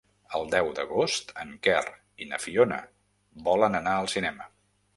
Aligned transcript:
El 0.37 0.45
deu 0.53 0.69
d'agost 0.79 1.33
en 1.43 1.51
Quer 1.67 1.83
i 2.25 2.29
na 2.31 2.41
Fiona 2.45 2.81
volen 3.49 3.81
anar 3.83 3.97
al 3.99 4.13
cinema. 4.19 4.53